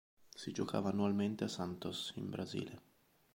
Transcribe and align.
Si 0.35 0.51
giocava 0.51 0.89
annualmente 0.89 1.43
a 1.43 1.47
Santos 1.47 2.13
in 2.15 2.27
Brasile. 2.27 2.81